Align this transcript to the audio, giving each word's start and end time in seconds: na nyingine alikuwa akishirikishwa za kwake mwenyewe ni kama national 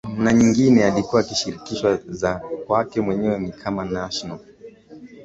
na 0.23 0.33
nyingine 0.33 0.85
alikuwa 0.85 1.21
akishirikishwa 1.21 1.99
za 2.07 2.35
kwake 2.67 3.01
mwenyewe 3.01 3.39
ni 3.39 3.51
kama 3.51 3.85
national 3.85 4.39